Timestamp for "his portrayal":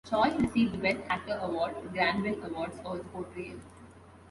2.97-3.59